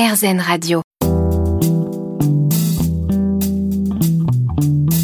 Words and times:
RZN 0.00 0.40
Radio. 0.40 0.80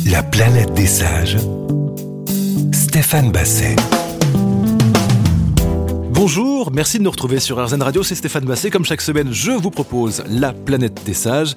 La 0.06 0.22
planète 0.22 0.72
des 0.72 0.86
sages. 0.86 1.36
Stéphane 2.72 3.30
Basset. 3.30 3.76
Bonjour, 6.18 6.72
merci 6.72 6.96
de 6.96 7.02
nous 7.02 7.10
retrouver 7.10 7.40
sur 7.40 7.62
RZN 7.62 7.82
Radio, 7.82 8.02
c'est 8.02 8.14
Stéphane 8.14 8.46
Basset. 8.46 8.70
Comme 8.70 8.86
chaque 8.86 9.02
semaine, 9.02 9.34
je 9.34 9.52
vous 9.52 9.70
propose 9.70 10.24
La 10.30 10.54
planète 10.54 11.02
des 11.04 11.12
sages. 11.12 11.54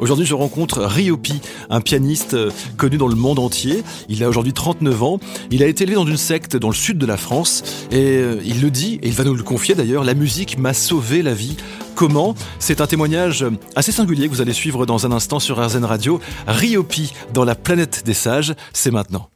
Aujourd'hui, 0.00 0.26
je 0.26 0.34
rencontre 0.34 0.82
Ryopi, 0.82 1.40
un 1.70 1.80
pianiste 1.80 2.34
euh, 2.34 2.50
connu 2.76 2.96
dans 2.96 3.06
le 3.06 3.14
monde 3.14 3.38
entier. 3.38 3.84
Il 4.08 4.24
a 4.24 4.28
aujourd'hui 4.28 4.52
39 4.52 5.02
ans. 5.04 5.20
Il 5.52 5.62
a 5.62 5.68
été 5.68 5.84
élevé 5.84 5.94
dans 5.94 6.06
une 6.06 6.16
secte 6.16 6.56
dans 6.56 6.70
le 6.70 6.74
sud 6.74 6.98
de 6.98 7.06
la 7.06 7.16
France. 7.16 7.86
Et 7.92 8.16
euh, 8.16 8.42
il 8.44 8.60
le 8.60 8.72
dit, 8.72 8.98
et 9.00 9.06
il 9.06 9.14
va 9.14 9.22
nous 9.22 9.34
le 9.34 9.44
confier 9.44 9.76
d'ailleurs, 9.76 10.02
la 10.02 10.14
musique 10.14 10.58
m'a 10.58 10.74
sauvé 10.74 11.22
la 11.22 11.32
vie. 11.32 11.56
Comment 11.94 12.34
C'est 12.58 12.80
un 12.80 12.88
témoignage 12.88 13.46
assez 13.76 13.92
singulier 13.92 14.26
que 14.26 14.34
vous 14.34 14.40
allez 14.40 14.52
suivre 14.52 14.86
dans 14.86 15.06
un 15.06 15.12
instant 15.12 15.38
sur 15.38 15.64
RZN 15.64 15.84
Radio. 15.84 16.20
Ryopi 16.48 17.12
dans 17.32 17.44
La 17.44 17.54
planète 17.54 18.02
des 18.04 18.14
sages, 18.14 18.56
c'est 18.72 18.90
maintenant. 18.90 19.30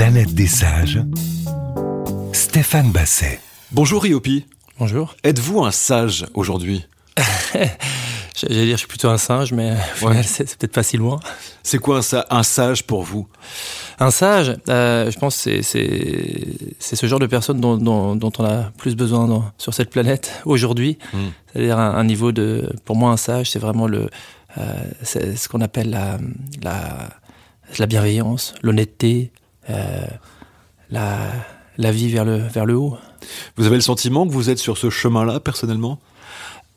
Planète 0.00 0.32
des 0.32 0.46
sages. 0.46 0.98
Stéphane 2.32 2.90
Basset. 2.90 3.38
Bonjour 3.70 4.02
Ryopi. 4.02 4.46
Bonjour. 4.78 5.14
Êtes-vous 5.24 5.62
un 5.62 5.70
sage 5.72 6.24
aujourd'hui 6.32 6.86
J'allais 8.34 8.64
dire, 8.64 8.76
je 8.76 8.76
suis 8.78 8.86
plutôt 8.86 9.10
un 9.10 9.18
singe, 9.18 9.52
mais 9.52 9.72
au 9.72 10.06
Ouais. 10.06 10.12
final, 10.12 10.24
c'est 10.24 10.48
c'est 10.48 10.58
peut-être 10.58 10.72
pas 10.72 10.82
si 10.82 10.96
loin. 10.96 11.20
C'est 11.62 11.76
quoi 11.76 11.98
un, 11.98 12.02
sa- 12.02 12.24
un 12.30 12.42
sage 12.42 12.84
pour 12.84 13.02
vous? 13.02 13.28
Un 13.98 14.10
sage, 14.10 14.56
euh, 14.70 15.10
je 15.10 15.18
pense, 15.18 15.44
que 15.44 15.60
c'est 15.60 16.96
ce 16.96 17.06
genre 17.06 17.18
de 17.18 17.26
personne 17.26 17.60
dont, 17.60 17.76
dont, 17.76 18.16
dont 18.16 18.32
on 18.38 18.44
a 18.46 18.70
plus 18.78 18.96
besoin 18.96 19.28
dans- 19.28 19.44
sur 19.58 19.74
cette 19.74 19.90
planète 19.90 20.32
aujourd'hui. 20.46 20.96
Mm. 21.12 21.18
C'est-à-dire 21.52 21.78
un, 21.78 21.94
un 21.96 22.04
niveau 22.04 22.32
de, 22.32 22.72
pour 22.86 22.96
moi, 22.96 23.10
un 23.10 23.18
sage, 23.18 23.50
c'est 23.50 23.58
vraiment 23.58 23.86
le, 23.86 24.08
euh, 24.56 24.62
c'est 25.02 25.36
ce 25.36 25.46
qu'on 25.50 25.60
appelle 25.60 25.90
la, 25.90 26.16
la, 26.62 27.10
la 27.78 27.86
bienveillance, 27.86 28.54
l'honnêteté, 28.62 29.30
la, 30.90 31.18
la 31.78 31.92
vie 31.92 32.08
vers 32.10 32.24
le, 32.24 32.36
vers 32.36 32.66
le 32.66 32.74
haut. 32.76 32.96
Vous 33.56 33.66
avez 33.66 33.76
le 33.76 33.82
sentiment 33.82 34.26
que 34.26 34.32
vous 34.32 34.50
êtes 34.50 34.58
sur 34.58 34.76
ce 34.78 34.90
chemin-là 34.90 35.40
personnellement? 35.40 35.98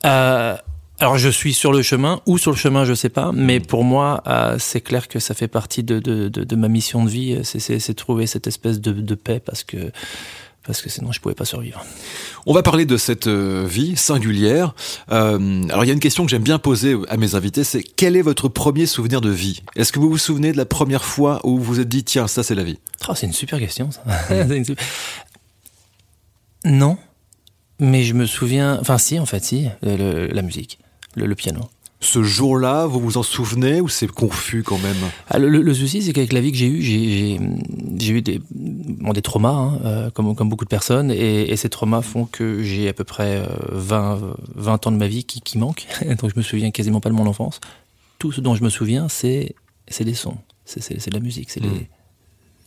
Euh, 0.06 0.56
alors 1.00 1.18
je 1.18 1.30
suis 1.30 1.54
sur 1.54 1.72
le 1.74 1.82
chemin 1.82 2.22
ou 2.26 2.38
sur 2.38 2.52
le 2.52 2.58
chemin, 2.58 2.86
je 2.86 2.94
sais 2.94 3.10
pas, 3.10 3.32
mais 3.34 3.60
pour 3.60 3.84
moi, 3.84 4.22
euh, 4.28 4.58
c'est 4.60 4.82
clair 4.82 5.08
que 5.08 5.20
ça 5.20 5.34
fait 5.34 5.48
partie 5.48 5.84
de, 5.84 6.00
de, 6.00 6.28
de, 6.30 6.44
de 6.44 6.56
ma 6.56 6.68
mission 6.68 7.04
de 7.04 7.10
vie, 7.10 7.40
c'est- 7.44 7.94
trouver 7.96 8.28
cette 8.28 8.48
espèce 8.48 8.80
de, 8.80 8.92
de 8.92 9.16
paix 9.16 9.40
parce 9.40 9.64
que 9.64 9.92
parce 10.66 10.82
que 10.82 10.90
sinon 10.90 11.12
je 11.12 11.20
pouvais 11.20 11.36
pas 11.36 11.46
survivre. 11.46 11.84
On 12.46 12.54
va 12.54 12.64
parler 12.64 12.86
de 12.86 12.98
cette 12.98 13.28
euh, 13.28 13.66
vie 13.70 13.96
singulière. 13.96 14.76
Euh, 15.12 15.64
alors 15.70 15.84
il 15.84 15.88
y 15.88 15.92
a 15.92 15.94
une 15.94 16.00
question 16.00 16.24
que 16.26 16.32
j'aime 16.32 16.44
bien 16.44 16.60
poser 16.60 16.96
à 17.10 17.18
mes 17.18 17.36
invités, 17.36 17.64
c'est 17.64 17.84
quel 17.84 18.16
est 18.16 18.22
votre 18.22 18.48
premier 18.50 18.86
souvenir 18.86 19.22
de 19.22 19.30
vie? 19.30 19.62
Est-ce 19.76 19.92
que 19.92 20.00
vous 20.00 20.10
vous 20.10 20.18
souvenez 20.18 20.52
de 20.52 20.58
la 20.58 20.66
première 20.66 21.04
fois 21.06 21.40
où 21.44 21.58
vous 21.58 21.64
vous 21.64 21.80
êtes 21.80 21.90
dit 21.90 22.04
tiens 22.04 22.28
ça 22.28 22.44
c'est 22.44 22.56
la 22.56 22.64
vie? 22.64 22.80
Oh, 23.10 23.14
c'est 23.16 23.26
une 23.26 23.34
super 23.34 23.60
question. 23.60 23.90
Ça. 23.92 24.02
C'est 24.30 24.58
une 24.58 24.66
super- 24.66 24.86
Non, 26.66 26.98
mais 27.80 28.04
je 28.04 28.14
me 28.14 28.26
souviens. 28.26 28.78
Enfin, 28.80 28.98
si, 28.98 29.20
en 29.20 29.26
fait, 29.26 29.44
si, 29.44 29.68
le- 29.82 29.98
le- 29.98 30.28
la 30.28 30.42
musique, 30.42 30.80
le, 31.16 31.26
le 31.26 31.36
piano. 31.36 31.62
Ce 32.00 32.22
jour-là, 32.22 32.86
vous 32.86 33.00
vous 33.00 33.18
en 33.18 33.24
souvenez 33.24 33.80
ou 33.80 33.88
c'est 33.88 34.08
confus 34.08 34.62
quand 34.64 34.78
même? 34.78 34.96
Ah, 35.30 35.40
le, 35.40 35.48
le- 35.50 35.74
souci, 35.74 36.02
c'est 36.02 36.12
qu'avec 36.14 36.34
la 36.34 36.42
vie 36.42 36.52
que 36.52 36.58
j'ai 36.58 36.68
eue, 36.68 36.82
j'ai 36.82 38.12
eu 38.12 38.22
des, 38.22 38.42
bon, 39.00 39.14
des 39.14 39.22
traumas, 39.22 39.50
hein, 39.52 39.80
euh, 39.86 40.10
comme, 40.12 40.36
comme 40.36 40.50
beaucoup 40.50 40.66
de 40.66 40.70
personnes, 40.70 41.12
et, 41.12 41.52
et 41.52 41.56
ces 41.58 41.70
traumas 41.70 42.02
font 42.02 42.26
que 42.26 42.64
j'ai 42.64 42.88
à 42.90 42.94
peu 42.94 43.04
près 43.04 43.38
euh, 43.38 43.46
20, 43.72 44.20
20 44.56 44.88
ans 44.88 44.92
de 44.92 44.98
ma 44.98 45.08
vie 45.08 45.24
qui, 45.24 45.42
qui 45.42 45.58
manquent. 45.58 45.86
Donc 46.22 46.32
je 46.32 46.38
me 46.38 46.42
souviens 46.42 46.72
quasiment 46.72 47.00
pas 47.02 47.10
de 47.10 47.16
mon 47.16 47.28
enfance. 47.28 47.60
Tout 48.20 48.32
ce 48.32 48.42
dont 48.42 48.56
je 48.56 48.64
me 48.64 48.70
souviens, 48.70 49.10
c'est 49.10 49.56
c'est 49.90 50.06
des 50.06 50.14
sons, 50.14 50.38
c'est 50.66 51.08
de 51.10 51.14
la 51.14 51.20
musique, 51.20 51.50
c'est 51.52 51.60
Mm. 51.62 51.70
les- 51.74 51.90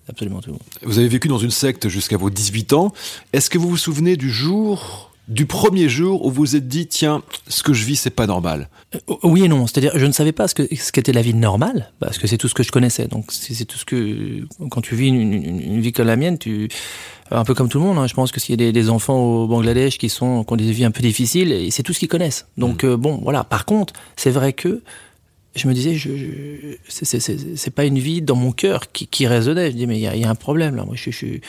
absolument 0.09 0.41
tout. 0.41 0.57
Vous 0.83 0.99
avez 0.99 1.09
vécu 1.09 1.29
dans 1.29 1.39
une 1.39 1.51
secte 1.51 1.89
jusqu'à 1.89 2.17
vos 2.17 2.31
18 2.31 2.73
ans. 2.75 2.93
Est-ce 3.33 3.51
que 3.51 3.59
vous 3.59 3.69
vous 3.69 3.77
souvenez 3.77 4.17
du 4.17 4.31
jour, 4.31 5.11
du 5.29 5.47
premier 5.47 5.89
jour 5.89 6.25
où 6.25 6.31
vous 6.31 6.37
vous 6.43 6.57
êtes 6.57 6.69
dit 6.69 6.87
tiens 6.87 7.23
ce 7.49 7.63
que 7.65 7.73
je 7.73 7.85
vis 7.85 7.97
c'est 7.97 8.11
pas 8.11 8.27
normal 8.27 8.69
Euh, 8.95 8.99
Oui 9.25 9.43
et 9.45 9.49
non, 9.49 9.67
c'est-à-dire 9.67 9.93
je 9.97 10.07
ne 10.07 10.13
savais 10.13 10.31
pas 10.33 10.47
ce 10.47 10.55
que 10.55 10.63
ce 10.75 10.93
qu'était 10.93 11.13
la 11.13 11.23
vie 11.23 11.35
normale 11.35 11.91
parce 11.99 12.19
que 12.19 12.27
c'est 12.29 12.39
tout 12.39 12.47
ce 12.49 12.55
que 12.55 12.63
je 12.63 12.71
connaissais. 12.71 13.09
Donc 13.09 13.33
c'est 13.33 13.65
tout 13.65 13.77
ce 13.79 13.85
que 13.85 14.47
quand 14.71 14.81
tu 14.83 14.95
vis 14.95 15.09
une, 15.09 15.33
une- 15.33 15.61
une 15.61 15.81
vie 15.81 15.93
comme 15.93 16.07
la 16.07 16.17
mienne, 16.17 16.39
tu 16.39 16.69
un 17.33 17.43
peu 17.45 17.55
comme 17.55 17.69
tout 17.69 17.79
le 17.79 17.85
monde. 17.85 17.99
hein, 17.99 18.07
je 18.07 18.15
pense 18.15 18.31
que 18.31 18.39
s'il 18.39 18.53
y 18.53 18.55
a 18.55 18.65
des, 18.67 18.73
des 18.73 18.89
enfants 18.89 19.19
au 19.19 19.47
Bangladesh 19.49 19.99
qui 19.99 20.09
sont 20.09 20.45
qui 20.45 20.53
ont 20.53 20.57
des 20.57 20.71
vies 20.71 20.85
un 20.85 20.93
peu 20.93 21.03
difficiles, 21.03 21.51
et 21.51 21.71
c'est 21.73 21.83
tout 21.83 21.93
ce 21.93 21.99
qu'ils 21.99 22.09
connaissent. 22.09 22.47
Donc 22.57 22.85
euh, 22.85 22.97
bon, 22.97 23.19
voilà. 23.23 23.43
Par 23.43 23.65
contre, 23.65 23.95
c'est 24.17 24.31
vrai 24.31 24.53
que 24.53 24.83
je 25.57 25.67
me 25.67 25.75
disais, 25.75 25.95
je, 25.97 26.11
je 26.17 26.77
c'est- 26.89 27.71
pas 27.71 27.85
une 27.87 27.99
vie 27.99 28.23
dans 28.23 28.37
mon 28.37 28.53
cœur 28.53 28.93
qui, 28.93 29.09
qui 29.09 29.27
résonnait. 29.27 29.73
Je 29.73 29.77
dis 29.77 29.87
mais 29.89 29.97
il 29.99 30.03
y 30.15 30.21
y 30.21 30.25
a 30.25 30.31
un 30.31 30.35
problème 30.37 30.77
là. 30.77 30.85
Moi, 30.85 30.95
je, 30.95 31.11
je 31.11 31.17
suis 31.17 31.41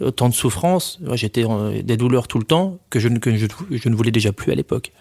autant 0.00 0.28
de 0.28 0.34
souffrance. 0.34 0.98
Moi, 1.02 1.16
J'étais 1.16 1.44
en- 1.44 1.70
des 1.70 1.96
douleurs 1.96 2.28
tout 2.28 2.38
le 2.38 2.44
temps 2.44 2.78
que 2.90 2.98
je 3.00 3.08
que 3.08 3.36
je, 3.36 3.46
je 3.70 3.88
ne 3.88 3.94
voulais 3.94 4.10
déjà 4.10 4.32
plus 4.32 4.52
à 4.52 4.54
l'époque. 4.54 4.92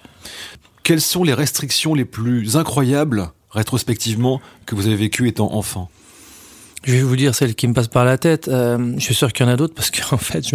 Quelles 0.84 1.02
sont 1.02 1.24
les 1.24 1.34
restrictions 1.34 1.94
les 1.96 2.06
plus 2.06 2.56
incroyables 2.58 3.30
rétrospectivement 3.52 4.42
que 4.66 4.76
vous 4.76 4.86
avez 4.88 4.96
vécues 4.96 5.28
étant 5.28 5.54
enfant? 5.54 5.90
Je 6.84 6.92
vais 6.94 7.02
vous 7.02 7.16
dire 7.16 7.34
celle 7.34 7.56
qui 7.56 7.68
me 7.68 7.74
passe 7.74 7.88
par 7.88 8.06
la 8.06 8.18
tête. 8.18 8.48
Euh, 8.48 8.94
je 8.98 9.04
suis 9.04 9.16
sûr 9.16 9.34
qu'il 9.34 9.46
y 9.46 9.50
en 9.50 9.52
a 9.52 9.56
d'autres 9.58 9.74
parce 9.74 9.90
qu'en 9.90 10.18
fait, 10.30 10.46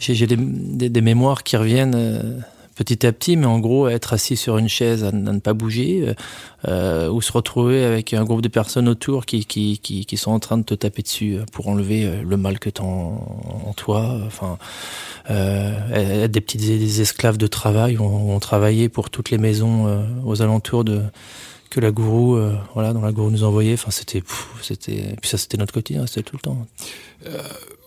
j'ai 0.00 0.14
j'ai 0.14 0.26
des, 0.26 0.36
des- 0.36 0.88
des 0.88 1.00
mémoires 1.00 1.42
qui 1.44 1.56
reviennent 1.56 1.94
euh, 1.94 2.38
petit 2.74 3.06
à 3.06 3.12
petit, 3.12 3.36
mais 3.36 3.46
en 3.46 3.58
gros, 3.58 3.88
être 3.88 4.12
assis 4.12 4.36
sur 4.36 4.58
une 4.58 4.68
chaise 4.68 5.04
à, 5.04 5.12
ne 5.12 5.38
pas 5.38 5.52
bouger 5.52 6.08
euh, 6.08 6.14
euh, 6.68 7.10
ou 7.10 7.20
se 7.20 7.32
retrouver 7.32 7.84
avec 7.84 8.14
un 8.14 8.24
groupe 8.24 8.42
de 8.42 8.48
personnes 8.48 8.88
autour 8.88 9.26
qui, 9.26 9.44
qui, 9.44 9.78
qui, 9.78 10.06
qui 10.06 10.16
sont 10.16 10.30
en 10.30 10.38
train 10.38 10.58
de 10.58 10.62
te 10.62 10.74
taper 10.74 11.02
dessus 11.02 11.34
euh, 11.34 11.44
pour 11.52 11.68
enlever 11.68 12.04
euh, 12.04 12.22
le 12.22 12.36
mal 12.36 12.58
que 12.58 12.70
tu 12.70 12.80
en, 12.82 13.72
toi. 13.76 14.18
Enfin, 14.26 14.58
euh, 15.30 16.24
être 16.24 16.30
des 16.30 16.40
petits 16.40 16.58
des 16.58 17.00
esclaves 17.00 17.38
de 17.38 17.46
travail 17.46 17.98
on, 17.98 18.34
on 18.34 18.38
travaillait 18.38 18.88
pour 18.88 19.08
toutes 19.08 19.30
les 19.30 19.38
maisons 19.38 20.04
aux 20.24 20.42
alentours 20.42 20.84
de 20.84 21.02
que 21.70 21.80
la 21.80 21.90
gourou, 21.90 22.38
voilà, 22.74 22.92
dont 22.92 23.00
la 23.00 23.12
gourou 23.12 23.30
nous 23.30 23.44
envoyait. 23.44 23.72
Enfin, 23.72 23.90
c'était, 23.90 24.22
c'était, 24.60 25.16
puis 25.20 25.30
ça, 25.30 25.38
c'était 25.38 25.56
notre 25.56 25.72
quotidien, 25.72 26.06
c'était 26.06 26.22
tout 26.22 26.36
le 26.36 26.42
temps. 26.42 26.66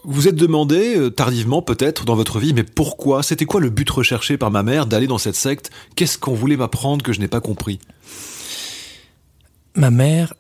Vous 0.08 0.28
êtes 0.28 0.36
demandé, 0.36 0.96
euh, 0.98 1.10
tardivement 1.10 1.62
peut-être 1.62 2.06
dans 2.06 2.16
votre 2.16 2.40
vie, 2.40 2.54
mais 2.54 2.64
pourquoi 2.64 3.24
C'était 3.24 3.46
quoi 3.46 3.60
le 3.62 3.70
but 3.70 3.90
recherché 3.90 4.38
par 4.38 4.52
ma 4.52 4.62
mère 4.64 4.86
d'aller 4.86 5.08
dans 5.08 5.18
cette 5.18 5.36
secte? 5.36 5.72
Qu'est-ce 5.96 6.18
qu'on 6.18 6.34
voulait 6.34 6.58
m'apprendre 6.58 7.04
que 7.04 7.12
je 7.14 7.20
n'ai 7.20 7.28
pas 7.28 7.42
compris? 7.42 7.80
Ma 9.76 9.90
mère, 9.92 10.34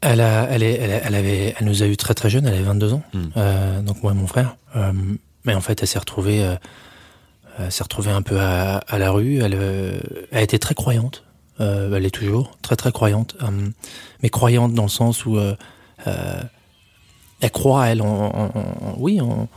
elle 0.00 0.20
a, 0.20 0.46
elle 0.50 0.62
est, 0.62 0.74
elle, 0.74 0.90
a- 0.92 1.04
elle 1.06 1.14
avait, 1.14 1.54
elle 1.58 1.66
nous 1.66 1.82
a 1.82 1.86
eu 1.86 1.96
très 1.96 2.14
très 2.14 2.28
jeune, 2.28 2.46
elle 2.46 2.54
avait 2.54 2.62
22 2.62 2.92
ans. 2.94 3.02
Hmm. 3.14 3.22
Euh, 3.36 3.80
donc 3.82 4.02
moi 4.02 4.12
et 4.12 4.14
mon 4.14 4.26
frère. 4.26 4.56
Euh, 4.76 4.92
mais 5.44 5.54
en 5.54 5.60
fait, 5.60 5.80
elle 5.82 5.88
s'est 5.88 5.98
retrouvée, 5.98 6.42
euh, 6.44 7.70
s'est 7.70 7.82
retrouvée 7.84 8.10
un 8.10 8.22
peu 8.22 8.38
à, 8.40 8.78
à 8.78 8.98
la 8.98 9.10
rue. 9.10 9.38
Elle, 9.38 9.56
a 10.32 10.42
été 10.42 10.58
très 10.58 10.74
croyante. 10.74 11.24
Elle 11.60 12.04
est 12.04 12.10
toujours 12.10 12.58
très 12.62 12.74
très 12.76 12.90
croyante. 12.92 13.36
Mais 14.22 14.28
croyante 14.28 14.74
dans 14.74 14.82
le 14.82 14.88
sens 14.88 15.24
où 15.24 15.38
elle 17.40 17.50
croit 17.50 17.86
elle 17.88 18.02
en, 18.02 18.06
en- 18.06 18.44
en- 18.58 18.94
oui 18.98 19.20
en, 19.20 19.48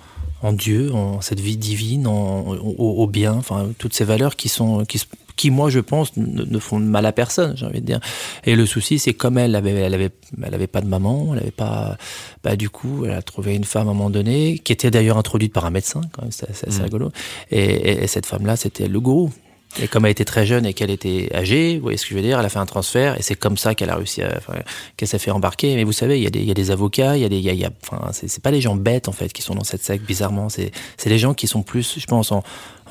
en 0.44 0.54
Dieu, 0.54 0.94
en 0.94 1.20
cette 1.22 1.40
vie 1.40 1.58
divine, 1.58 2.06
en, 2.08 2.42
au, 2.48 3.04
au 3.04 3.08
bien, 3.08 3.34
enfin 3.34 3.68
toutes 3.78 3.94
ces 3.94 4.04
valeurs 4.04 4.36
qui 4.36 4.50
sont 4.50 4.86
qui, 4.86 5.02
qui 5.36 5.50
moi 5.52 5.70
je 5.70 5.80
pense 5.80 6.16
ne, 6.18 6.44
ne 6.44 6.60
font 6.60 6.80
de 6.80 6.86
mal 6.86 7.06
à 7.06 7.12
personne, 7.12 7.56
j'ai 7.58 7.66
envie 7.66 7.82
de 7.82 7.86
dire. 7.86 8.00
Et 8.44 8.56
le 8.56 8.66
souci 8.66 9.00
c'est 9.00 9.14
comme 9.14 9.38
elle 9.38 9.56
avait 9.56 9.72
elle 9.74 9.94
avait 9.94 10.12
elle 10.44 10.54
avait 10.54 10.68
pas 10.68 10.82
de 10.82 10.88
maman, 10.88 11.30
elle 11.34 11.40
avait 11.40 11.52
pas 11.52 11.98
bah 12.44 12.56
du 12.56 12.70
coup 12.70 13.06
elle 13.06 13.14
a 13.14 13.22
trouvé 13.22 13.56
une 13.56 13.64
femme 13.64 13.88
à 13.88 13.92
un 13.92 13.94
moment 13.94 14.10
donné 14.12 14.60
qui 14.60 14.74
était 14.74 14.92
d'ailleurs 14.92 15.18
introduite 15.18 15.54
par 15.54 15.66
un 15.66 15.72
médecin 15.72 16.02
quand 16.12 16.22
même, 16.24 16.32
c'est 16.32 16.50
assez 16.50 16.68
Mhm. 16.80 16.84
rigolo. 16.84 17.12
Et, 17.52 17.64
et- 17.64 18.04
et 18.04 18.08
cette 18.08 18.26
femme 18.28 18.46
là 18.46 18.56
c'était 18.58 18.88
le 18.88 19.00
gourou. 19.00 19.32
Et 19.80 19.88
comme 19.88 20.06
elle 20.06 20.12
était 20.12 20.26
très 20.26 20.46
jeune 20.46 20.66
et 20.66 20.74
qu'elle 20.74 20.90
était 20.90 21.30
âgée, 21.36 21.76
vous 21.76 21.84
voyez 21.84 21.98
ce 21.98 22.04
que 22.06 22.10
je 22.12 22.16
veux 22.16 22.22
dire, 22.24 22.40
elle 22.40 22.46
a 22.46 22.50
fait 22.50 22.58
un 22.58 22.66
transfert 22.66 23.16
et 23.20 23.22
c'est 23.22 23.36
comme 23.36 23.58
ça 23.58 23.76
qu'elle 23.76 23.92
a 23.92 23.96
réussi 23.96 24.24
à, 24.24 24.34
enfin, 24.38 24.54
qu'elle 24.96 25.08
s'est 25.08 25.20
fait 25.20 25.30
embarquer. 25.30 25.76
Mais 25.76 25.84
vous 25.84 25.92
savez, 25.92 26.18
il 26.18 26.24
y 26.24 26.28
a 26.28 26.32
des, 26.32 26.40
il 26.40 26.46
y 26.48 26.52
a 26.52 26.56
des 26.56 26.72
avocats, 26.72 27.16
il 27.16 27.22
y 27.22 27.26
a 27.26 27.30
des, 27.30 27.38
il 27.38 27.44
y 27.44 27.50
a, 27.50 27.54
il 27.54 27.60
y 27.60 27.66
a- 27.66 27.70
enfin, 27.84 28.10
c'est, 28.12 28.28
c'est 28.28 28.42
pas 28.42 28.50
les 28.50 28.62
gens 28.62 28.76
bêtes 28.76 29.08
en 29.08 29.12
fait 29.12 29.32
qui 29.32 29.42
sont 29.44 29.54
dans 29.54 29.64
cette 29.64 29.84
secte 29.84 30.04
bizarrement. 30.06 30.50
C'est, 30.50 30.72
c'est 30.98 31.10
les 31.10 31.20
gens 31.20 31.34
qui 31.36 31.46
sont 31.48 31.62
plus, 31.62 32.00
je 32.00 32.06
pense, 32.08 32.32
en, 32.32 32.42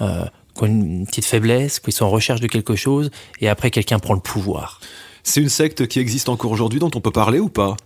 euh, 0.01 0.25
qui 0.55 0.63
ont 0.63 0.67
une 0.67 1.07
petite 1.07 1.25
faiblesse, 1.25 1.81
qui 1.81 1.91
sont 1.91 2.05
en 2.05 2.11
recherche 2.11 2.41
de 2.41 2.47
quelque 2.47 2.77
chose 2.77 3.11
et 3.41 3.49
après 3.49 3.71
quelqu'un 3.73 3.99
prend 3.99 4.15
le 4.15 4.21
pouvoir. 4.21 4.79
C'est 5.25 5.41
une 5.41 5.49
secte 5.49 5.89
qui 5.89 5.99
existe 5.99 6.29
encore 6.29 6.53
aujourd'hui 6.53 6.79
dont 6.79 6.91
on 6.95 7.01
peut 7.01 7.11
parler 7.11 7.41
ou 7.41 7.49
pas? 7.49 7.77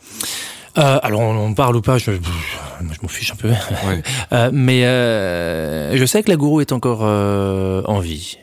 Euh, 0.79 0.99
alors 1.03 1.21
on, 1.21 1.37
on 1.39 1.55
parle 1.55 1.75
ou 1.77 1.81
pas, 1.81 1.97
je, 1.97 2.13
je 2.13 2.99
m'en 3.03 3.09
fiche 3.09 3.33
un 3.33 3.37
peu. 3.37 3.49
Ouais. 3.49 4.03
Euh, 4.33 4.51
mais 4.53 4.83
je 5.97 6.05
sais 6.07 6.23
que 6.23 6.29
la 6.31 6.37
gourou 6.37 6.61
est 6.61 6.73
encore 6.73 7.01
en 7.03 8.01
vie. 8.01 8.37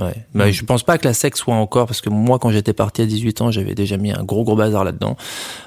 Ouais. 0.00 0.14
Mais 0.34 0.52
je 0.52 0.64
pense 0.64 0.82
pas 0.82 0.98
que 0.98 1.06
la 1.06 1.14
secte 1.14 1.36
soit 1.36 1.54
encore, 1.54 1.86
parce 1.86 2.00
que 2.00 2.08
moi, 2.08 2.38
quand 2.38 2.50
j'étais 2.50 2.72
parti 2.72 3.02
à 3.02 3.06
18 3.06 3.40
ans, 3.42 3.50
j'avais 3.50 3.74
déjà 3.74 3.96
mis 3.96 4.12
un 4.12 4.22
gros 4.24 4.44
gros 4.44 4.56
bazar 4.56 4.84
là-dedans. 4.84 5.16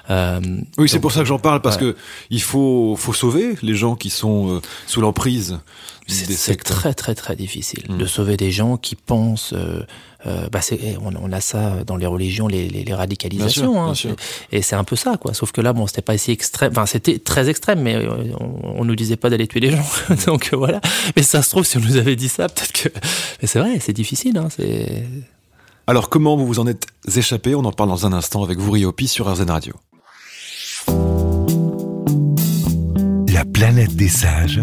Euh, 0.09 0.39
Oui, 0.77 0.89
c'est 0.89 0.99
pour 0.99 1.11
ça 1.11 1.19
que 1.19 1.25
j'en 1.25 1.39
parle 1.39 1.61
parce 1.61 1.75
ouais. 1.77 1.93
que 1.93 1.97
il 2.29 2.41
faut 2.41 2.95
faut 2.97 3.13
sauver 3.13 3.55
les 3.61 3.75
gens 3.75 3.95
qui 3.95 4.09
sont 4.09 4.55
euh, 4.55 4.61
sous 4.87 5.01
l'emprise 5.01 5.59
C'est 6.07 6.61
très 6.61 6.93
très 6.93 7.15
très 7.15 7.35
difficile 7.35 7.85
mm. 7.89 7.97
de 7.97 8.05
sauver 8.05 8.37
des 8.37 8.51
gens 8.51 8.77
qui 8.77 8.95
pensent. 8.95 9.53
Euh, 9.53 9.83
euh, 10.25 10.47
bah 10.49 10.61
eh, 10.71 10.95
on, 10.97 11.13
on, 11.21 11.31
a 11.33 11.41
ça 11.41 11.83
dans 11.83 11.97
les 11.97 12.05
religions, 12.05 12.47
les, 12.47 12.69
les, 12.69 12.85
les 12.85 12.93
radicalisations, 12.93 13.83
hein, 13.83 13.93
et 14.53 14.61
c'est 14.61 14.75
un 14.75 14.85
peu 14.85 14.95
ça, 14.95 15.17
quoi. 15.17 15.33
Sauf 15.33 15.51
que 15.51 15.59
là, 15.59 15.73
bon, 15.73 15.85
c'était 15.85 16.01
pas 16.01 16.17
si 16.17 16.31
extrême. 16.31 16.71
Enfin, 16.71 16.85
c'était 16.85 17.19
très 17.19 17.49
extrême, 17.49 17.81
mais 17.81 17.95
euh, 17.95 18.31
on, 18.39 18.79
on, 18.79 18.85
nous 18.85 18.95
disait 18.95 19.17
pas 19.17 19.29
d'aller 19.29 19.47
tuer 19.47 19.59
les 19.59 19.71
gens. 19.71 19.85
Donc 20.25 20.53
voilà. 20.53 20.79
Mais 21.17 21.23
ça 21.23 21.41
se 21.41 21.49
trouve, 21.49 21.65
si 21.65 21.77
on 21.77 21.81
nous 21.81 21.97
avait 21.97 22.15
dit 22.15 22.29
ça, 22.29 22.47
peut-être 22.47 22.71
que. 22.71 22.89
Mais 23.41 23.47
c'est 23.49 23.59
vrai, 23.59 23.79
c'est 23.81 23.91
difficile. 23.91 24.37
Hein, 24.37 24.47
c'est. 24.55 25.03
Alors, 25.87 26.07
comment 26.07 26.37
vous 26.37 26.47
vous 26.47 26.59
en 26.59 26.67
êtes 26.67 26.87
échappé? 27.13 27.53
On 27.55 27.65
en 27.65 27.73
parle 27.73 27.89
dans 27.89 28.05
un 28.05 28.13
instant 28.13 28.43
avec 28.43 28.59
vous, 28.59 28.71
Riopi, 28.71 29.09
sur 29.09 29.29
RZN 29.29 29.49
Radio. 29.49 29.73
La 33.27 33.43
planète 33.43 33.93
des 33.97 34.07
sages. 34.07 34.61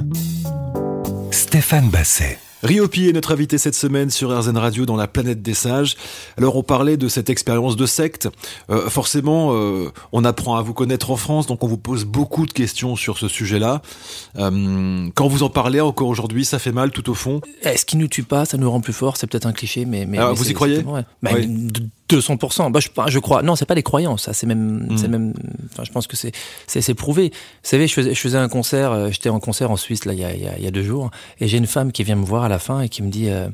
Stéphane 1.51 1.89
Basset. 1.89 2.39
Riopi 2.63 3.09
est 3.09 3.13
notre 3.13 3.33
invité 3.33 3.59
cette 3.59 3.75
semaine 3.75 4.09
sur 4.09 4.31
RZN 4.31 4.57
Radio 4.57 4.87
dans 4.87 4.95
la 4.95 5.09
planète 5.09 5.43
des 5.43 5.55
sages. 5.55 5.97
Alors 6.39 6.55
on 6.55 6.63
parlait 6.63 6.97
de 6.97 7.09
cette 7.09 7.29
expérience 7.29 7.75
de 7.75 7.87
secte. 7.87 8.29
Euh, 8.71 8.89
forcément, 8.89 9.53
euh, 9.53 9.91
on 10.13 10.25
apprend 10.25 10.55
à 10.55 10.63
vous 10.63 10.75
connaître 10.75 11.11
en 11.11 11.17
France, 11.17 11.49
donc 11.49 11.65
on 11.65 11.67
vous 11.67 11.77
pose 11.77 12.05
beaucoup 12.05 12.47
de 12.47 12.53
questions 12.53 12.95
sur 12.95 13.19
ce 13.19 13.27
sujet-là. 13.27 13.83
Euh, 14.37 15.09
quand 15.17 15.27
vous 15.27 15.43
en 15.43 15.51
parlez 15.51 15.81
encore 15.81 16.07
aujourd'hui, 16.07 16.45
ça 16.45 16.61
fait 16.61 16.71
mal 16.71 16.93
tout 16.93 17.11
au 17.11 17.15
fond. 17.15 17.41
Est-ce 17.63 17.85
qui 17.85 17.97
nous 17.97 18.07
tue 18.07 18.23
pas, 18.23 18.45
ça 18.45 18.57
nous 18.57 18.71
rend 18.71 18.81
plus 18.81 18.93
fort 18.93 19.17
C'est 19.17 19.27
peut-être 19.27 19.47
un 19.47 19.53
cliché, 19.53 19.87
mais, 19.87 20.07
mais, 20.07 20.19
ah, 20.19 20.31
vous 20.31 20.49
y 20.49 20.55
croyez? 20.55 20.85
bah, 21.21 21.33
200%. 22.11 22.71
Bah, 22.71 22.81
je, 22.81 22.89
je 23.11 23.19
crois. 23.19 23.43
Non, 23.43 23.57
c'est 23.57 23.65
pas 23.65 23.75
les 23.75 23.83
croyances. 23.83 24.25
Ça, 24.25 24.33
c'est 24.33 24.47
même, 24.47 24.89
c'est 24.97 25.09
mm. 25.09 25.11
même. 25.11 25.35
Enfin, 25.73 25.85
je 25.85 25.93
pense 25.93 26.07
que 26.07 26.17
c'est, 26.17 26.33
c'est, 26.67 26.81
c'est 26.81 26.95
prouvé. 26.95 27.31
Vous 27.31 27.37
savez, 27.63 27.87
je 27.87 27.95
faisais, 27.95 28.15
je 28.15 28.21
faisais 28.21 28.39
un 28.39 28.49
concert. 28.49 28.93
Euh, 28.93 29.11
j'étais 29.11 29.29
en 29.29 29.41
concert 29.41 29.71
en 29.71 29.77
Suisse 29.77 30.05
là, 30.05 30.13
il 30.13 30.21
y 30.21 30.25
a, 30.25 30.35
il 30.35 30.63
y 30.63 30.67
a, 30.67 30.71
deux 30.71 30.83
jours, 30.83 31.11
et 31.41 31.49
j'ai 31.49 31.59
une 31.59 31.67
femme 31.67 31.93
qui 31.93 32.05
vient 32.05 32.17
me 32.17 32.25
voir 32.25 32.45
à 32.45 32.49
la 32.49 32.59
fin 32.59 32.81
et 32.81 32.89
qui 32.89 33.03
me 33.03 33.11
dit. 33.11 33.29
Euh, 33.29 33.49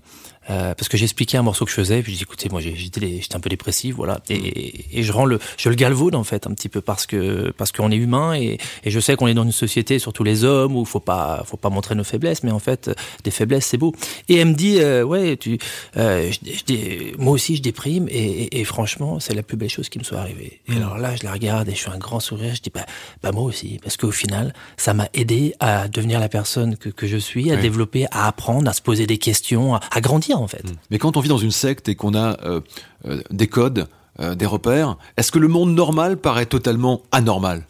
euh, 0.50 0.74
parce 0.74 0.88
que 0.88 0.96
j'ai 0.96 1.04
expliqué 1.04 1.36
un 1.36 1.42
morceau 1.42 1.64
que 1.64 1.70
je 1.70 1.76
faisais, 1.76 2.02
puis 2.02 2.12
j'ai 2.12 2.18
dit 2.18 2.22
écoutez, 2.22 2.48
moi 2.48 2.60
j'étais 2.60 3.34
un 3.34 3.40
peu 3.40 3.48
dépressif, 3.48 3.96
voilà, 3.96 4.20
et, 4.28 4.98
et, 4.98 5.02
je 5.02 5.12
rends 5.12 5.24
le 5.24 5.38
je 5.56 5.68
le 5.68 5.74
galvaude 5.74 6.14
en 6.14 6.24
fait 6.24 6.46
un 6.46 6.54
petit 6.54 6.68
peu 6.68 6.80
parce 6.80 7.06
que 7.06 7.50
parce 7.52 7.72
qu'on 7.72 7.90
est 7.90 7.96
humain 7.96 8.34
et, 8.34 8.58
et 8.84 8.90
je 8.90 9.00
sais 9.00 9.16
qu'on 9.16 9.26
est 9.26 9.34
dans 9.34 9.44
une 9.44 9.52
société 9.52 9.98
surtout 9.98 10.24
les 10.24 10.44
hommes 10.44 10.76
où 10.76 10.84
faut 10.84 11.00
pas 11.00 11.42
faut 11.46 11.56
pas 11.56 11.70
montrer 11.70 11.94
nos 11.94 12.04
faiblesses, 12.04 12.42
mais 12.42 12.52
en 12.52 12.58
fait 12.58 12.90
des 13.24 13.30
faiblesses 13.30 13.66
c'est 13.66 13.76
beau. 13.76 13.92
Et 14.28 14.36
elle 14.36 14.48
me 14.48 14.54
dit 14.54 14.78
euh, 14.80 15.02
ouais 15.02 15.36
tu 15.36 15.58
euh, 15.96 16.30
je, 16.30 17.16
moi 17.18 17.32
aussi 17.32 17.56
je 17.56 17.62
déprime 17.62 18.06
et, 18.08 18.60
et 18.60 18.64
franchement 18.64 19.20
c'est 19.20 19.34
la 19.34 19.42
plus 19.42 19.56
belle 19.56 19.70
chose 19.70 19.88
qui 19.88 19.98
me 19.98 20.04
soit 20.04 20.18
arrivée. 20.18 20.60
Et 20.68 20.72
mmh. 20.72 20.76
alors 20.76 20.98
là 20.98 21.16
je 21.16 21.24
la 21.24 21.32
regarde 21.32 21.68
et 21.68 21.74
je 21.74 21.82
fais 21.82 21.90
un 21.90 21.98
grand 21.98 22.20
sourire, 22.20 22.54
je 22.54 22.62
dis 22.62 22.70
bah 22.72 22.86
bah 23.22 23.32
moi 23.32 23.44
aussi 23.44 23.78
parce 23.82 23.96
qu'au 23.96 24.12
final 24.12 24.54
ça 24.76 24.94
m'a 24.94 25.08
aidé 25.14 25.54
à 25.60 25.88
devenir 25.88 26.20
la 26.20 26.28
personne 26.28 26.76
que, 26.76 26.88
que 26.88 27.06
je 27.06 27.16
suis, 27.16 27.50
à 27.50 27.56
développer, 27.56 28.06
à 28.10 28.26
apprendre, 28.26 28.68
à 28.68 28.72
se 28.72 28.82
poser 28.82 29.06
des 29.06 29.18
questions, 29.18 29.74
à 29.74 30.00
grandir 30.00 30.35
Mm. 30.42 30.72
Mais 30.90 30.98
quand 30.98 31.16
on 31.16 31.20
vit 31.20 31.28
dans 31.28 31.38
une 31.38 31.50
secte 31.50 31.88
et 31.88 31.94
qu'on 31.94 32.14
a 32.14 32.40
euh, 32.44 32.60
euh, 33.06 33.20
des 33.30 33.46
codes, 33.46 33.88
euh, 34.20 34.34
des 34.34 34.46
repères, 34.46 34.96
est-ce 35.16 35.32
que 35.32 35.38
le 35.38 35.48
monde 35.48 35.74
normal 35.74 36.16
paraît 36.16 36.46
totalement 36.46 37.02
anormal? 37.12 37.66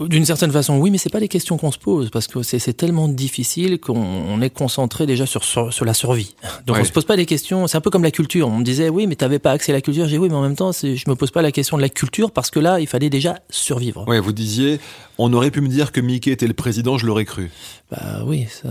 D'une 0.00 0.24
certaine 0.24 0.52
façon, 0.52 0.78
oui, 0.78 0.90
mais 0.90 0.98
c'est 0.98 1.10
pas 1.10 1.20
les 1.20 1.28
questions 1.28 1.56
qu'on 1.58 1.72
se 1.72 1.78
pose 1.78 2.10
parce 2.10 2.26
que 2.26 2.42
c'est 2.42 2.72
tellement 2.72 3.08
difficile 3.08 3.80
qu'on 3.80 4.40
est 4.40 4.50
concentré 4.50 5.06
déjà 5.06 5.26
sur, 5.26 5.44
sur, 5.44 5.84
la 5.84 5.94
survie. 5.94 6.34
Donc 6.66 6.76
on 6.78 6.84
se 6.84 6.92
pose 6.92 7.04
pas 7.04 7.16
des 7.16 7.26
questions. 7.26 7.66
C'est 7.66 7.76
un 7.76 7.80
peu 7.80 7.90
comme 7.90 8.02
la 8.02 8.10
culture. 8.10 8.48
On 8.48 8.58
me 8.58 8.64
disait 8.64 8.88
oui, 8.88 9.06
mais 9.06 9.16
t'avais 9.16 9.38
pas 9.38 9.52
accès 9.52 9.72
à 9.72 9.74
la 9.74 9.80
culture. 9.80 10.06
J'ai 10.06 10.18
oui, 10.18 10.28
mais 10.28 10.34
en 10.34 10.42
même 10.42 10.56
temps, 10.56 10.72
je 10.72 11.08
me 11.08 11.14
pose 11.14 11.30
pas 11.30 11.42
la 11.42 11.52
question 11.52 11.76
de 11.76 11.82
la 11.82 11.88
culture 11.88 12.30
parce 12.30 12.50
que 12.50 12.60
là, 12.60 12.80
il 12.80 12.86
fallait 12.86 13.10
déjà 13.10 13.38
survivre. 13.50 14.06
Ouais, 14.08 14.20
vous 14.20 14.32
disiez, 14.32 14.80
on 15.18 15.32
aurait 15.32 15.50
pu 15.50 15.60
me 15.60 15.68
dire 15.68 15.92
que 15.92 16.00
Mickey 16.00 16.30
était 16.30 16.46
le 16.46 16.54
président, 16.54 16.98
je 16.98 17.06
l'aurais 17.06 17.24
cru. 17.24 17.50
Bah 17.90 18.22
oui. 18.24 18.46
Ça... 18.50 18.70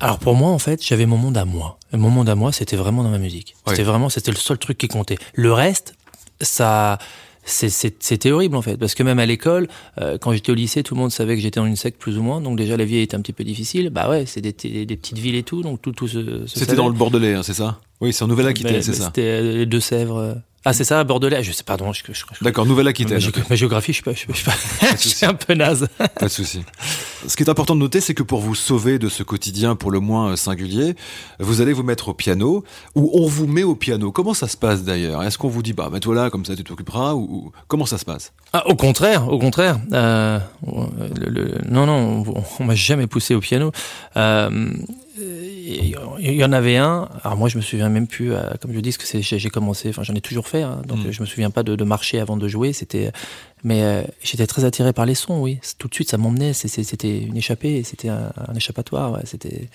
Alors 0.00 0.18
pour 0.18 0.34
moi, 0.34 0.50
en 0.50 0.58
fait, 0.58 0.84
j'avais 0.84 1.06
mon 1.06 1.16
monde 1.16 1.36
à 1.36 1.44
moi. 1.44 1.78
Et 1.92 1.96
mon 1.96 2.10
monde 2.10 2.28
à 2.28 2.34
moi, 2.34 2.52
c'était 2.52 2.76
vraiment 2.76 3.02
dans 3.02 3.10
ma 3.10 3.18
musique. 3.18 3.54
C'était 3.66 3.82
vraiment, 3.82 4.08
c'était 4.08 4.30
le 4.30 4.36
seul 4.36 4.58
truc 4.58 4.78
qui 4.78 4.88
comptait. 4.88 5.18
Le 5.34 5.52
reste, 5.52 5.94
ça 6.40 6.98
c'était 7.46 8.30
horrible 8.30 8.56
en 8.56 8.62
fait. 8.62 8.76
Parce 8.76 8.94
que 8.94 9.02
même 9.02 9.18
à 9.18 9.26
l'école 9.26 9.68
euh, 10.00 10.18
quand 10.18 10.32
j'étais 10.32 10.50
au 10.50 10.54
lycée 10.54 10.82
tout 10.82 10.94
le 10.94 11.00
monde 11.00 11.12
savait 11.12 11.36
que 11.36 11.40
j'étais 11.40 11.60
dans 11.60 11.66
une 11.66 11.76
secte 11.76 11.98
plus 11.98 12.18
ou 12.18 12.22
moins. 12.22 12.40
Donc 12.40 12.58
déjà 12.58 12.76
la 12.76 12.84
vie 12.84 12.98
était 12.98 13.16
un 13.16 13.20
petit 13.20 13.32
peu 13.32 13.44
difficile. 13.44 13.90
Bah 13.90 14.10
ouais 14.10 14.26
c'est 14.26 14.40
des, 14.40 14.52
des, 14.52 14.96
petites 14.96 15.18
villes 15.18 15.36
et 15.36 15.42
tout. 15.42 15.62
Donc 15.62 15.80
tout 15.80 15.92
tout 15.92 16.08
se, 16.08 16.46
c'était 16.46 16.74
dans 16.74 16.88
le 16.88 16.94
Bordelais 16.94 17.34
hein, 17.34 17.42
c'est 17.42 17.54
ça? 17.54 17.80
Oui 18.00 18.12
c'est 18.12 18.24
en 18.24 18.28
Nouvelle-Aquitaine 18.28 18.74
ben, 18.74 18.82
c'est 18.82 18.92
ça? 18.92 19.06
c'était 19.06 19.22
euh, 19.22 19.58
les 19.58 19.66
Deux-Sèvres 19.66 20.16
euh, 20.16 20.34
ah, 20.68 20.72
c'est 20.72 20.82
ça, 20.82 21.04
Bordelais. 21.04 21.44
Je 21.44 21.52
sais, 21.52 21.62
pardon. 21.62 21.92
Je, 21.92 22.02
D'accord, 22.40 22.66
Nouvelle-Aquitaine. 22.66 23.20
Ma, 23.48 23.54
géographie, 23.54 23.92
je 23.92 23.98
suis, 23.98 24.02
pas, 24.02 24.12
je 25.00 25.08
suis, 25.08 25.24
un 25.24 25.34
peu 25.34 25.54
naze. 25.54 25.86
Pas 25.96 26.26
de 26.26 26.28
souci. 26.28 26.64
Ce 27.24 27.36
qui 27.36 27.44
est 27.44 27.48
important 27.48 27.76
de 27.76 27.80
noter, 27.80 28.00
c'est 28.00 28.14
que 28.14 28.24
pour 28.24 28.40
vous 28.40 28.56
sauver 28.56 28.98
de 28.98 29.08
ce 29.08 29.22
quotidien 29.22 29.76
pour 29.76 29.92
le 29.92 30.00
moins 30.00 30.34
singulier, 30.34 30.96
vous 31.38 31.60
allez 31.60 31.72
vous 31.72 31.84
mettre 31.84 32.08
au 32.08 32.14
piano, 32.14 32.64
ou 32.96 33.12
on 33.14 33.28
vous 33.28 33.46
met 33.46 33.62
au 33.62 33.76
piano. 33.76 34.10
Comment 34.10 34.34
ça 34.34 34.48
se 34.48 34.56
passe 34.56 34.82
d'ailleurs? 34.82 35.22
Est-ce 35.22 35.38
qu'on 35.38 35.48
vous 35.48 35.62
dit, 35.62 35.72
bah, 35.72 35.88
mets-toi 35.92 36.16
là, 36.16 36.30
comme 36.30 36.44
ça 36.44 36.56
tu 36.56 36.64
t'occuperas, 36.64 37.14
ou, 37.14 37.52
comment 37.68 37.86
ça 37.86 37.96
se 37.96 38.04
passe? 38.04 38.32
Ah, 38.52 38.66
Au 38.66 38.74
contraire, 38.74 39.28
au 39.28 39.38
contraire. 39.38 39.78
Euh, 39.92 40.40
le, 40.66 41.60
non, 41.70 41.86
non, 41.86 42.24
on, 42.26 42.44
on 42.58 42.64
m'a 42.64 42.74
jamais 42.74 43.06
poussé 43.06 43.36
au 43.36 43.40
piano. 43.40 43.70
Euh, 44.16 44.72
il 45.68 46.32
y 46.32 46.44
en 46.44 46.52
avait 46.52 46.76
un. 46.76 47.08
Alors 47.24 47.36
moi, 47.36 47.48
je 47.48 47.56
me 47.56 47.62
souviens 47.62 47.88
même 47.88 48.06
plus. 48.06 48.32
Euh, 48.32 48.50
comme 48.60 48.72
je 48.72 48.80
dis, 48.80 48.96
que 48.96 49.04
j'ai 49.20 49.50
commencé. 49.50 49.88
Enfin, 49.88 50.02
j'en 50.02 50.14
ai 50.14 50.20
toujours 50.20 50.48
fait. 50.48 50.62
Hein, 50.62 50.82
donc, 50.86 50.98
mm. 50.98 51.10
je 51.10 51.20
me 51.20 51.26
souviens 51.26 51.50
pas 51.50 51.62
de, 51.62 51.84
marcher 51.84 52.20
avant 52.20 52.36
de 52.36 52.46
jouer. 52.46 52.72
C'était, 52.72 53.10
mais 53.64 53.82
euh, 53.82 54.02
j'étais 54.22 54.46
très 54.46 54.64
attiré 54.64 54.92
par 54.92 55.06
les 55.06 55.14
sons. 55.14 55.40
Oui, 55.40 55.58
tout 55.78 55.88
de 55.88 55.94
suite, 55.94 56.10
ça 56.10 56.18
m'emmenait. 56.18 56.52
C'était 56.52 57.18
une 57.18 57.36
échappée. 57.36 57.82
C'était 57.82 58.08
un, 58.08 58.32
échappatoire. 58.54 59.18
C'était. 59.24 59.68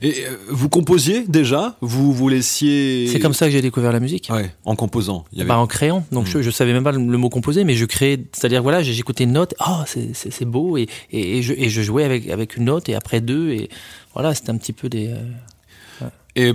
Et 0.00 0.24
euh, 0.24 0.36
vous 0.48 0.68
composiez 0.68 1.24
déjà? 1.26 1.76
Vous 1.80 2.12
vous 2.12 2.28
laissiez 2.28 3.08
C'est 3.08 3.20
comme 3.20 3.34
ça 3.34 3.46
que 3.46 3.52
j'ai 3.52 3.62
découvert 3.62 3.92
la 3.92 4.00
musique. 4.00 4.28
Ouais, 4.32 4.54
en 4.64 4.76
composant. 4.76 5.24
Il 5.32 5.38
y 5.38 5.40
avait... 5.40 5.48
bah, 5.48 5.58
en 5.58 5.66
créant. 5.66 6.04
Donc 6.12 6.26
mm. 6.26 6.30
je, 6.30 6.42
je 6.42 6.50
savais 6.50 6.72
même 6.72 6.84
pas 6.84 6.92
le, 6.92 6.98
mot 6.98 7.28
composer, 7.28 7.64
mais 7.64 7.74
je 7.74 7.84
créais. 7.84 8.24
C'est-à-dire 8.32 8.62
voilà, 8.62 8.82
j'écoutais 8.82 9.24
une 9.24 9.32
note. 9.32 9.54
Oh, 9.66 9.82
c'est 9.86 10.44
beau 10.44 10.76
et, 10.76 10.88
et, 11.10 11.38
et, 11.38 11.42
je, 11.42 11.52
et 11.54 11.68
je 11.68 11.82
jouais 11.82 12.04
avec 12.04 12.28
avec 12.28 12.56
une 12.56 12.64
note 12.64 12.88
et 12.88 12.94
après 12.94 13.20
deux 13.20 13.50
et 13.50 13.70
voilà, 14.14 14.34
c'était 14.34 14.50
un 14.50 14.56
petit 14.56 14.72
peu 14.72 14.88
des. 14.88 15.08
Euh, 15.08 16.06
Et 16.36 16.52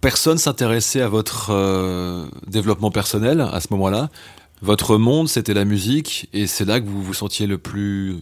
personne 0.00 0.38
s'intéressait 0.38 1.00
à 1.00 1.08
votre 1.08 1.50
euh, 1.50 2.26
développement 2.46 2.90
personnel 2.90 3.40
à 3.40 3.60
ce 3.60 3.68
moment-là. 3.70 4.10
Votre 4.62 4.96
monde, 4.96 5.28
c'était 5.28 5.54
la 5.54 5.64
musique, 5.64 6.28
et 6.32 6.46
c'est 6.46 6.64
là 6.64 6.80
que 6.80 6.86
vous 6.86 7.02
vous 7.02 7.14
sentiez 7.14 7.46
le 7.46 7.58
plus 7.58 8.16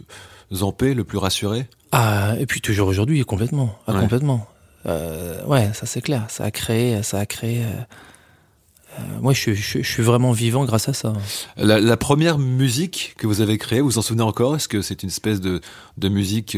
en 0.61 0.71
paix, 0.71 0.93
le 0.93 1.03
plus 1.03 1.17
rassuré? 1.17 1.67
Ah, 1.97 2.35
et 2.37 2.45
puis 2.45 2.59
toujours 2.59 2.89
aujourd'hui, 2.89 3.23
complètement, 3.23 3.79
ah, 3.87 3.93
complètement. 3.93 4.45
Euh, 4.85 5.41
ouais, 5.45 5.71
ça 5.73 5.85
c'est 5.85 6.01
clair. 6.01 6.25
Ça 6.29 6.43
a 6.43 6.51
créé, 6.51 7.01
ça 7.03 7.19
a 7.19 7.25
créé. 7.25 7.63
Euh, 7.63 9.01
moi, 9.21 9.31
je, 9.31 9.53
je, 9.53 9.79
je, 9.81 9.89
suis 9.89 10.03
vraiment 10.03 10.33
vivant 10.33 10.65
grâce 10.65 10.89
à 10.89 10.93
ça. 10.93 11.13
La, 11.55 11.79
la, 11.79 11.95
première 11.95 12.37
musique 12.37 13.15
que 13.17 13.27
vous 13.27 13.39
avez 13.39 13.57
créée, 13.57 13.79
vous 13.79 13.91
vous 13.91 13.97
en 13.97 14.01
souvenez 14.01 14.23
encore? 14.23 14.57
Est-ce 14.57 14.67
que 14.67 14.81
c'est 14.81 15.03
une 15.03 15.09
espèce 15.09 15.39
de, 15.39 15.61
de 15.97 16.09
musique 16.09 16.57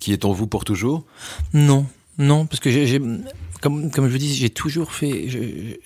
qui 0.00 0.12
est 0.12 0.24
en 0.24 0.32
vous 0.32 0.48
pour 0.48 0.64
toujours? 0.64 1.04
Non, 1.52 1.86
non, 2.18 2.44
parce 2.46 2.58
que 2.58 2.70
j'ai, 2.70 3.00
comme, 3.60 3.92
comme 3.92 4.06
je 4.06 4.12
vous 4.12 4.18
dis, 4.18 4.34
j'ai 4.34 4.50
toujours 4.50 4.92
fait, 4.92 5.28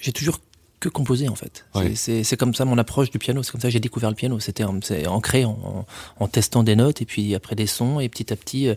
j'ai 0.01 0.13
toujours 0.13 0.41
que 0.81 0.89
composé 0.89 1.29
en 1.29 1.35
fait. 1.35 1.67
C'est 1.95 2.37
comme 2.37 2.55
ça 2.55 2.65
mon 2.65 2.79
approche 2.79 3.11
du 3.11 3.19
piano, 3.19 3.43
c'est 3.43 3.53
comme 3.53 3.61
ça 3.61 3.69
que 3.69 3.73
j'ai 3.73 3.81
découvert 3.81 4.11
le 4.11 4.17
piano. 4.17 4.39
C'était 4.41 4.65
en, 4.65 4.79
en 5.07 5.21
créant, 5.21 5.87
en, 6.19 6.29
testant 6.29 6.63
des 6.63 6.77
notes 6.77 7.03
et 7.03 7.05
puis 7.05 7.35
après 7.35 7.57
des 7.57 7.67
sons 7.67 8.01
et 8.01 8.09
petit 8.09 8.33
à 8.33 8.37
petit. 8.37 8.69
Euh, 8.69 8.75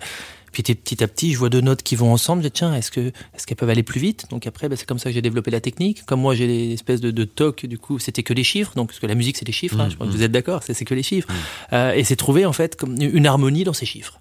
puis 0.52 0.64
petit 0.64 1.02
à 1.02 1.08
petit, 1.08 1.32
je 1.32 1.38
vois 1.38 1.48
deux 1.48 1.62
notes 1.62 1.82
qui 1.82 1.96
vont 1.96 2.12
ensemble. 2.12 2.44
Je 2.44 2.50
dis, 2.50 2.52
tiens, 2.52 2.76
est-ce 2.76 2.92
que 2.92 3.00
est-ce 3.34 3.48
qu'elles 3.48 3.56
peuvent 3.56 3.70
aller 3.70 3.84
plus 3.84 4.02
vite? 4.02 4.26
Donc 4.30 4.48
après, 4.48 4.68
bah, 4.68 4.76
c'est 4.76 4.86
comme 4.86 5.00
ça 5.00 5.10
que 5.10 5.14
j'ai 5.14 5.22
développé 5.22 5.50
la 5.50 5.62
technique. 5.62 6.06
Comme 6.06 6.20
moi, 6.20 6.36
j'ai 6.36 6.46
des 6.46 6.74
espèces 6.74 7.00
de, 7.00 7.10
de 7.10 7.24
tocs. 7.24 7.66
Du 7.66 7.78
coup, 7.78 8.00
c'était 8.00 8.24
que 8.24 8.34
des 8.34 8.44
chiffres. 8.44 8.74
Donc 8.76 8.90
parce 8.90 9.00
que 9.00 9.08
la 9.08 9.16
musique, 9.16 9.38
c'est 9.38 9.46
des 9.46 9.54
chiffres. 9.54 9.80
Hein, 9.80 9.88
mmh, 9.88 9.92
je 9.92 9.96
pense 9.96 10.08
que 10.08 10.14
mmh. 10.14 10.18
vous 10.18 10.24
êtes 10.24 10.32
d'accord. 10.32 10.62
C'est 10.64 10.84
que 10.84 10.94
les 10.94 11.04
chiffres. 11.04 11.30
Mmh. 11.30 11.74
Euh, 11.74 11.94
et 11.94 12.04
c'est 12.04 12.18
trouvé 12.18 12.46
en 12.46 12.52
fait 12.54 12.76
comme 12.76 12.98
une 13.00 13.26
harmonie 13.26 13.64
dans 13.64 13.74
ces 13.74 13.86
chiffres. 13.86 14.20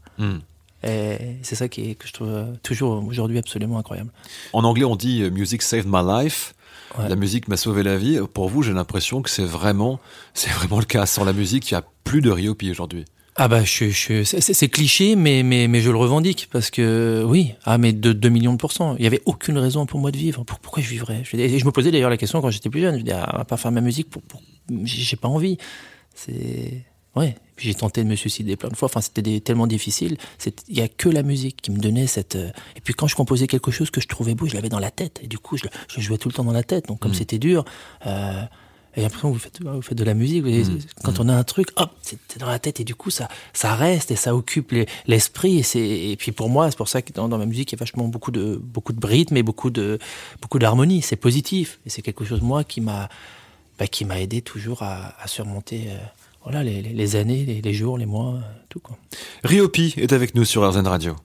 C'est 0.83 1.55
ça 1.55 1.69
qui 1.69 1.91
est, 1.91 1.95
que 1.95 2.07
je 2.07 2.13
trouve 2.13 2.29
euh, 2.29 2.45
toujours 2.63 3.05
aujourd'hui 3.07 3.39
absolument 3.39 3.79
incroyable. 3.79 4.11
En 4.53 4.65
anglais, 4.65 4.85
on 4.85 4.97
dit 4.97 5.23
euh, 5.23 5.31
Music 5.31 5.63
saved 5.63 5.87
my 5.87 6.03
life. 6.03 6.55
La 6.99 7.15
musique 7.15 7.47
m'a 7.47 7.57
sauvé 7.57 7.85
la 7.85 7.97
vie. 7.97 8.19
Pour 8.35 8.49
vous, 8.49 8.65
j'ai 8.65 8.73
l'impression 8.73 9.23
que 9.23 9.31
c'est 9.31 9.45
vraiment, 9.45 10.01
c'est 10.35 10.51
vraiment 10.51 10.81
le 10.81 10.85
cas. 10.85 11.07
Sans 11.07 11.25
la 11.25 11.33
musique, 11.33 11.71
il 11.71 11.75
n'y 11.75 11.79
a 11.79 11.85
plus 12.05 12.21
de 12.21 12.31
Ryopi 12.31 12.71
aujourd'hui. 12.71 13.05
Ah 13.37 13.47
bah 13.47 13.63
je, 13.63 13.89
je 13.91 14.25
c'est 14.25 14.69
cliché 14.69 15.15
mais 15.15 15.45
mais 15.45 15.69
mais 15.69 15.81
je 15.81 15.91
le 15.91 15.97
revendique 15.97 16.49
parce 16.53 16.69
que 16.69 17.25
oui 17.25 17.55
ah 17.63 17.79
mais 17.79 17.93
de 17.93 18.13
2 18.13 18.29
millions 18.29 18.53
de 18.53 18.59
pourcents 18.59 18.97
il 18.99 19.05
y 19.05 19.07
avait 19.07 19.23
aucune 19.25 19.57
raison 19.57 19.87
pour 19.87 20.01
moi 20.01 20.11
de 20.11 20.17
vivre 20.17 20.45
pourquoi 20.45 20.83
je 20.83 20.91
vivrais? 20.91 21.23
Je, 21.25 21.37
et 21.37 21.59
je 21.59 21.65
me 21.65 21.71
posais 21.71 21.93
d'ailleurs 21.93 22.11
la 22.11 22.17
question 22.17 22.43
quand 22.43 22.51
j'étais 22.51 22.69
plus 22.69 22.81
jeune 22.81 22.95
je 22.97 22.99
me 22.99 23.05
disais 23.05 23.17
ah, 23.17 23.45
pas 23.45 23.57
faire 23.57 23.71
ma 23.71 23.81
musique 23.81 24.11
pour, 24.11 24.21
pour 24.23 24.43
j'ai 24.85 25.17
pas 25.17 25.29
envie 25.29 25.59
c'est 26.13 26.85
Ouais, 27.17 27.35
j'ai 27.61 27.75
tenté 27.75 28.03
de 28.05 28.09
me 28.09 28.17
suicider 28.17 28.57
plein 28.57 28.69
de 28.71 28.77
fois. 28.77 28.87
Enfin, 28.87 29.01
c'était 29.01 29.41
tellement 29.41 29.67
difficile. 29.67 30.17
Il 30.69 30.77
y 30.79 30.83
a 30.83 30.89
que 30.89 31.09
la 31.09 31.23
musique 31.23 31.61
qui 31.63 31.71
me 31.71 31.79
donnait 31.79 32.07
cette. 32.07 32.37
Euh, 32.37 32.51
et 32.77 32.81
puis 32.81 32.95
quand 32.95 33.07
je 33.07 33.15
composais 33.17 33.47
quelque 33.47 33.71
chose 33.71 33.91
que 33.91 34.01
je 34.01 34.09
trouvais 34.09 34.35
beau, 34.35 34.47
je 34.47 34.55
l'avais 34.55 34.69
dans 34.69 34.79
la 34.79 34.91
tête. 34.91 35.21
Et 35.23 35.27
du 35.27 35.39
coup, 35.39 35.57
je, 35.57 35.67
je, 35.89 36.01
jouais 36.01 36.19
tout 36.19 36.29
le 36.29 36.35
temps 36.35 36.45
dans 36.45 36.53
la 36.53 36.63
tête. 36.63 36.87
Donc 36.89 36.99
comme 37.01 37.13
mm. 37.13 37.15
c'était 37.15 37.39
dur, 37.39 37.65
euh, 38.07 38.43
Et 38.97 39.03
l'impression 39.03 39.29
que 39.29 39.35
vous 39.35 39.39
faites, 39.41 39.63
vous 39.63 39.83
faites 39.83 39.97
de 39.99 40.05
la 40.05 40.15
musique. 40.15 40.43
Mmh. 40.45 40.79
Quand 41.05 41.21
on 41.21 41.29
a 41.29 41.35
un 41.35 41.45
truc, 41.45 41.69
hop, 41.77 41.91
c'est 42.03 42.19
dans 42.39 42.49
la 42.49 42.59
tête 42.59 42.81
et 42.81 42.85
du 42.85 42.97
coup 42.97 43.11
ça, 43.11 43.29
ça 43.53 43.75
reste 43.77 44.11
et 44.11 44.17
ça 44.17 44.35
occupe 44.35 44.73
les- 44.73 44.87
l'esprit. 45.07 45.59
et, 45.59 45.63
c'est- 45.63 46.11
et 46.11 46.17
puis 46.17 46.33
pour 46.33 46.49
moi, 46.49 46.71
c'est 46.71 46.77
pour 46.77 46.89
ça 46.89 47.01
que 47.01 47.13
dans, 47.13 47.29
dans 47.29 47.39
ma 47.39 47.47
musique, 47.47 47.71
il 47.71 47.77
y 47.77 47.79
a 47.79 47.83
vachement 47.85 48.09
beaucoup 48.09 48.33
de 48.33 48.57
beaucoup 48.61 48.93
de 48.93 49.07
rythme 49.07 49.37
et 49.37 49.45
beaucoup 49.45 49.71
de 49.71 49.99
beaucoup 50.43 50.59
d'harmonie. 50.59 51.03
C'est 51.03 51.15
positif 51.17 51.79
et 51.87 51.91
c'est 51.91 52.03
quelque 52.03 52.25
chose 52.25 52.41
moi 52.43 52.65
qui 52.65 52.81
m'a 52.81 53.09
bah, 53.79 53.87
qui 53.87 54.05
m'a 54.05 54.19
aidé 54.21 54.43
toujours 54.43 54.83
à, 54.83 55.15
à 55.23 55.27
surmonter 55.29 55.85
euh, 55.89 55.97
voilà 56.43 56.63
les, 56.63 57.17
années, 57.17 57.61
les, 57.63 57.75
jours, 57.75 57.99
les 57.99 58.07
mois, 58.07 58.35
euh, 58.35 58.41
tout 58.69 58.81
quoi. 58.81 58.97
Ryopi 59.45 59.95
est 59.97 60.13
avec 60.13 60.35
nous 60.35 60.45
sur 60.45 60.69
RZN 60.69 60.87
Radio. 60.87 61.17